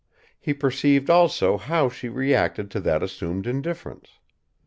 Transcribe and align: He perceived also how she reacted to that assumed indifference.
He 0.39 0.55
perceived 0.55 1.11
also 1.11 1.57
how 1.59 1.87
she 1.89 2.09
reacted 2.09 2.71
to 2.71 2.79
that 2.79 3.03
assumed 3.03 3.45
indifference. 3.45 4.09